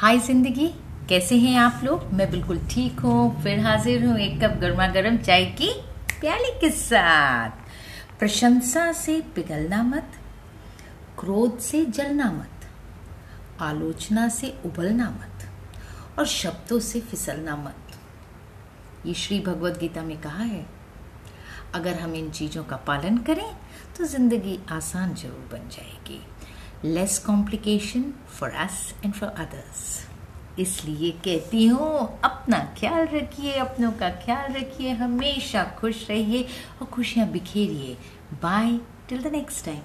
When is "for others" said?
29.14-30.06